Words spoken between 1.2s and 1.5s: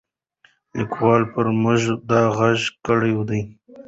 پر